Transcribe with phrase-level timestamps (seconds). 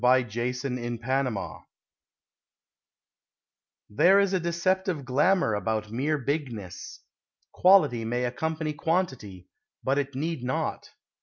[0.01, 1.57] THE NOBLE NATURE
[3.91, 7.01] There is a deceptive glamour about mere bigness.
[7.51, 9.47] Quality may accompany quantity,
[9.83, 10.89] but it need not.